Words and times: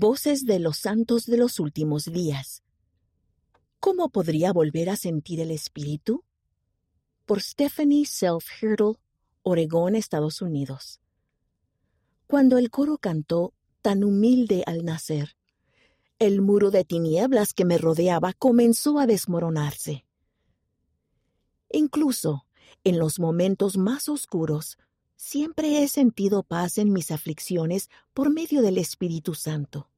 Voces 0.00 0.44
de 0.44 0.60
los 0.60 0.78
santos 0.78 1.26
de 1.26 1.36
los 1.36 1.58
últimos 1.58 2.04
días. 2.04 2.62
¿Cómo 3.80 4.10
podría 4.10 4.52
volver 4.52 4.90
a 4.90 4.96
sentir 4.96 5.40
el 5.40 5.50
espíritu? 5.50 6.22
Por 7.26 7.42
Stephanie 7.42 8.06
Self 8.06 8.44
Hirtle, 8.62 8.92
Oregón, 9.42 9.96
Estados 9.96 10.40
Unidos. 10.40 11.00
Cuando 12.28 12.58
el 12.58 12.70
coro 12.70 12.98
cantó 12.98 13.54
tan 13.82 14.04
humilde 14.04 14.62
al 14.66 14.84
nacer, 14.84 15.34
el 16.20 16.42
muro 16.42 16.70
de 16.70 16.84
tinieblas 16.84 17.52
que 17.52 17.64
me 17.64 17.76
rodeaba 17.76 18.34
comenzó 18.34 19.00
a 19.00 19.06
desmoronarse. 19.08 20.06
Incluso 21.72 22.46
en 22.84 23.00
los 23.00 23.18
momentos 23.18 23.76
más 23.76 24.08
oscuros, 24.08 24.78
siempre 25.18 25.82
he 25.82 25.88
sentido 25.88 26.44
paz 26.44 26.78
en 26.78 26.92
mis 26.92 27.10
aflicciones 27.10 27.90
por 28.14 28.30
medio 28.30 28.62
del 28.62 28.78
Espíritu 28.78 29.34
Santo. 29.34 29.90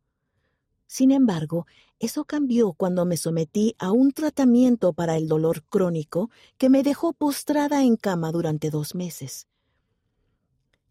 Sin 0.86 1.12
embargo, 1.12 1.66
eso 2.00 2.24
cambió 2.24 2.72
cuando 2.72 3.04
me 3.04 3.16
sometí 3.16 3.76
a 3.78 3.92
un 3.92 4.12
tratamiento 4.12 4.94
para 4.94 5.16
el 5.16 5.28
dolor 5.28 5.62
crónico 5.62 6.30
que 6.56 6.70
me 6.70 6.82
dejó 6.82 7.12
postrada 7.12 7.84
en 7.84 7.96
cama 7.96 8.32
durante 8.32 8.70
dos 8.70 8.94
meses. 8.94 9.46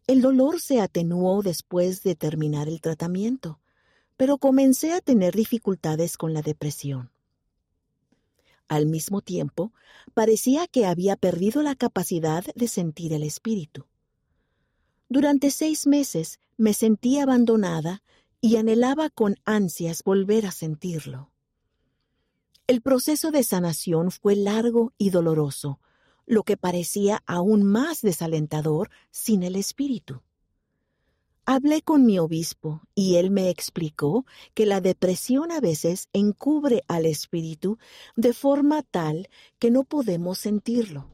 El 0.06 0.22
dolor 0.22 0.60
se 0.60 0.80
atenuó 0.80 1.42
después 1.42 2.02
de 2.02 2.14
terminar 2.14 2.68
el 2.68 2.80
tratamiento, 2.80 3.60
pero 4.16 4.38
comencé 4.38 4.92
a 4.92 5.00
tener 5.00 5.34
dificultades 5.34 6.16
con 6.16 6.32
la 6.32 6.42
depresión. 6.42 7.10
Al 8.68 8.86
mismo 8.86 9.20
tiempo, 9.22 9.72
parecía 10.14 10.68
que 10.68 10.86
había 10.86 11.16
perdido 11.16 11.62
la 11.62 11.74
capacidad 11.74 12.44
de 12.54 12.68
sentir 12.68 13.12
el 13.12 13.24
espíritu. 13.24 13.89
Durante 15.10 15.50
seis 15.50 15.88
meses 15.88 16.38
me 16.56 16.72
sentí 16.72 17.18
abandonada 17.18 18.04
y 18.40 18.56
anhelaba 18.56 19.10
con 19.10 19.34
ansias 19.44 20.04
volver 20.04 20.46
a 20.46 20.52
sentirlo. 20.52 21.32
El 22.68 22.80
proceso 22.80 23.32
de 23.32 23.42
sanación 23.42 24.12
fue 24.12 24.36
largo 24.36 24.92
y 24.98 25.10
doloroso, 25.10 25.80
lo 26.26 26.44
que 26.44 26.56
parecía 26.56 27.24
aún 27.26 27.64
más 27.64 28.02
desalentador 28.02 28.88
sin 29.10 29.42
el 29.42 29.56
espíritu. 29.56 30.22
Hablé 31.44 31.82
con 31.82 32.06
mi 32.06 32.20
obispo 32.20 32.82
y 32.94 33.16
él 33.16 33.32
me 33.32 33.50
explicó 33.50 34.24
que 34.54 34.64
la 34.64 34.80
depresión 34.80 35.50
a 35.50 35.58
veces 35.58 36.08
encubre 36.12 36.84
al 36.86 37.04
espíritu 37.04 37.78
de 38.14 38.32
forma 38.32 38.84
tal 38.84 39.28
que 39.58 39.72
no 39.72 39.82
podemos 39.82 40.38
sentirlo. 40.38 41.08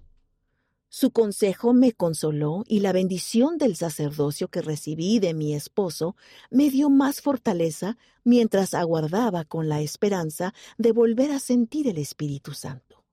Su 0.89 1.11
consejo 1.11 1.75
me 1.75 1.93
consoló 1.93 2.65
y 2.67 2.81
la 2.81 2.93
bendición 2.93 3.59
del 3.59 3.77
sacerdocio 3.77 4.49
que 4.49 4.63
recibí 4.63 5.19
de 5.19 5.35
mi 5.35 5.55
esposo 5.55 6.17
me 6.51 6.71
dio 6.71 6.91
más 6.91 7.21
fortaleza 7.21 7.99
mientras 8.25 8.73
aguardaba 8.73 9.45
con 9.45 9.69
la 9.69 9.81
esperanza 9.81 10.55
de 10.79 10.93
volver 10.93 11.33
a 11.33 11.39
sentir 11.39 11.89
el 11.89 11.99
Espíritu 11.99 12.55
Santo. 12.55 13.05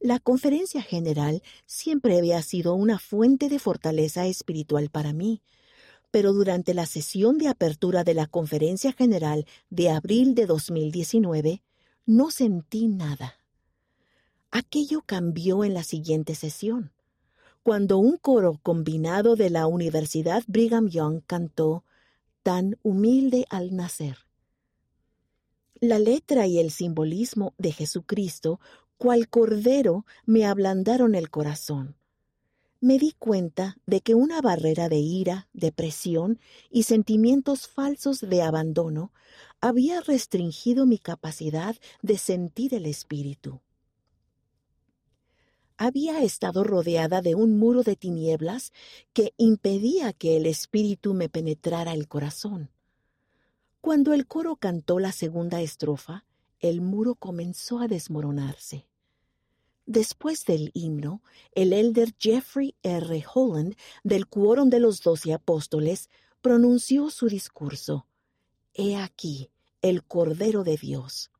La 0.00 0.20
conferencia 0.20 0.80
general 0.80 1.42
siempre 1.66 2.18
había 2.18 2.40
sido 2.42 2.74
una 2.74 2.98
fuente 2.98 3.48
de 3.48 3.58
fortaleza 3.58 4.26
espiritual 4.26 4.90
para 4.90 5.12
mí, 5.12 5.42
pero 6.10 6.32
durante 6.32 6.72
la 6.72 6.86
sesión 6.86 7.38
de 7.38 7.48
apertura 7.48 8.04
de 8.04 8.14
la 8.14 8.26
conferencia 8.26 8.92
general 8.92 9.46
de 9.70 9.90
abril 9.90 10.34
de 10.34 10.46
2019 10.46 11.62
no 12.06 12.30
sentí 12.30 12.86
nada. 12.86 13.37
Aquello 14.50 15.02
cambió 15.04 15.62
en 15.62 15.74
la 15.74 15.82
siguiente 15.82 16.34
sesión, 16.34 16.92
cuando 17.62 17.98
un 17.98 18.16
coro 18.16 18.58
combinado 18.62 19.36
de 19.36 19.50
la 19.50 19.66
Universidad 19.66 20.42
Brigham 20.46 20.88
Young 20.88 21.20
cantó 21.26 21.84
Tan 22.42 22.78
humilde 22.82 23.44
al 23.50 23.76
nacer. 23.76 24.16
La 25.80 25.98
letra 25.98 26.46
y 26.46 26.58
el 26.58 26.70
simbolismo 26.70 27.52
de 27.58 27.72
Jesucristo 27.72 28.58
cual 28.96 29.28
cordero 29.28 30.06
me 30.24 30.46
ablandaron 30.46 31.14
el 31.14 31.28
corazón. 31.28 31.96
Me 32.80 32.98
di 32.98 33.12
cuenta 33.18 33.76
de 33.86 34.00
que 34.00 34.14
una 34.14 34.40
barrera 34.40 34.88
de 34.88 34.98
ira, 34.98 35.48
depresión 35.52 36.40
y 36.70 36.84
sentimientos 36.84 37.68
falsos 37.68 38.20
de 38.20 38.40
abandono 38.40 39.12
había 39.60 40.00
restringido 40.00 40.86
mi 40.86 40.98
capacidad 40.98 41.76
de 42.02 42.16
sentir 42.16 42.74
el 42.74 42.86
espíritu. 42.86 43.60
Había 45.80 46.24
estado 46.24 46.64
rodeada 46.64 47.22
de 47.22 47.36
un 47.36 47.56
muro 47.56 47.84
de 47.84 47.94
tinieblas 47.94 48.72
que 49.12 49.32
impedía 49.36 50.12
que 50.12 50.36
el 50.36 50.46
espíritu 50.46 51.14
me 51.14 51.28
penetrara 51.28 51.94
el 51.94 52.08
corazón. 52.08 52.70
Cuando 53.80 54.12
el 54.12 54.26
coro 54.26 54.56
cantó 54.56 54.98
la 54.98 55.12
segunda 55.12 55.60
estrofa, 55.60 56.24
el 56.58 56.80
muro 56.80 57.14
comenzó 57.14 57.78
a 57.78 57.86
desmoronarse. 57.86 58.88
Después 59.86 60.44
del 60.44 60.72
himno, 60.74 61.22
el 61.54 61.72
elder 61.72 62.12
Jeffrey 62.18 62.74
R. 62.82 63.24
Holland 63.32 63.76
del 64.02 64.26
Quórum 64.26 64.70
de 64.70 64.80
los 64.80 65.00
Doce 65.00 65.32
Apóstoles 65.32 66.10
pronunció 66.42 67.08
su 67.10 67.28
discurso. 67.28 68.08
He 68.74 68.96
aquí 68.96 69.52
el 69.80 70.02
Cordero 70.02 70.64
de 70.64 70.76
Dios. 70.76 71.30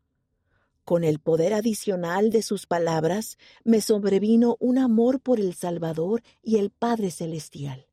Con 0.89 1.05
el 1.05 1.19
poder 1.19 1.53
adicional 1.53 2.31
de 2.31 2.41
sus 2.41 2.65
palabras, 2.65 3.37
me 3.63 3.83
sobrevino 3.83 4.57
un 4.59 4.79
amor 4.79 5.21
por 5.21 5.39
el 5.39 5.53
Salvador 5.53 6.23
y 6.43 6.57
el 6.57 6.71
Padre 6.71 7.11
Celestial. 7.11 7.87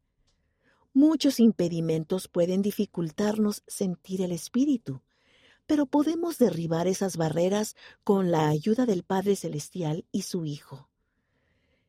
Muchos 0.94 1.42
impedimentos 1.42 2.30
pueden 2.30 2.62
dificultarnos 2.62 3.64
sentir 3.68 4.22
el 4.22 4.32
Espíritu, 4.32 5.02
pero 5.66 5.88
podemos 5.88 6.38
derribar 6.38 6.88
esas 6.88 7.18
barreras 7.18 7.76
con 8.06 8.32
la 8.32 8.48
ayuda 8.48 8.86
del 8.86 9.04
Padre 9.04 9.36
Celestial 9.36 10.06
y 10.14 10.22
su 10.22 10.46
Hijo. 10.46 10.88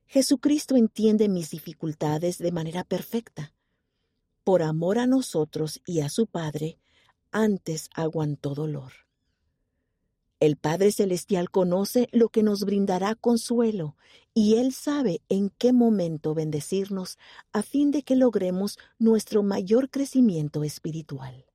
Jesucristo 0.07 0.75
entiende 0.75 1.29
mis 1.29 1.51
dificultades 1.51 2.39
de 2.39 2.51
manera 2.51 2.83
perfecta. 2.83 3.55
Por 4.43 4.61
amor 4.61 4.99
a 4.99 5.07
nosotros 5.07 5.81
y 5.87 6.01
a 6.01 6.09
su 6.09 6.27
Padre, 6.27 6.81
antes 7.31 7.91
aguantó 7.95 8.57
dolor. 8.57 9.06
El 10.39 10.57
Padre 10.57 10.93
Celestial 10.93 11.51
conoce 11.51 12.09
lo 12.13 12.29
que 12.29 12.43
nos 12.43 12.65
brindará 12.65 13.15
consuelo 13.15 13.97
y 14.35 14.57
Él 14.57 14.75
sabe 14.75 15.23
en 15.31 15.49
qué 15.49 15.73
momento 15.73 16.35
bendecirnos 16.35 17.17
a 17.55 17.63
fin 17.63 17.91
de 17.91 18.03
que 18.03 18.17
logremos 18.17 18.79
nuestro 18.99 19.43
mayor 19.43 19.89
crecimiento 19.89 20.63
espiritual. 20.63 21.47